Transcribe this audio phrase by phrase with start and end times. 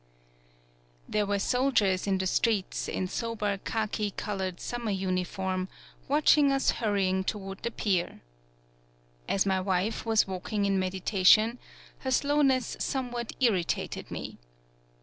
[1.07, 5.67] There were soldiers in the streets in sober khaki colored summer uniform,
[6.07, 8.21] watching us hurrying toward the pier.
[9.29, 11.59] As my wife was walking in meditation,
[11.99, 14.39] her slowness somewhat irritated me.